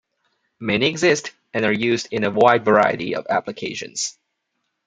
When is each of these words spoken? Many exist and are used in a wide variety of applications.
Many 0.59 0.87
exist 0.87 1.29
and 1.53 1.63
are 1.63 1.71
used 1.71 2.07
in 2.09 2.23
a 2.23 2.31
wide 2.31 2.65
variety 2.65 3.13
of 3.13 3.27
applications. 3.29 4.17